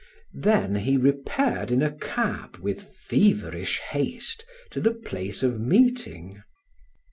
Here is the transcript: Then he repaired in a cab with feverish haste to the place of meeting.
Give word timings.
Then 0.33 0.73
he 0.77 0.97
repaired 0.97 1.69
in 1.69 1.83
a 1.83 1.91
cab 1.93 2.57
with 2.57 2.81
feverish 2.81 3.77
haste 3.77 4.43
to 4.71 4.81
the 4.81 4.95
place 4.95 5.43
of 5.43 5.59
meeting. 5.59 6.41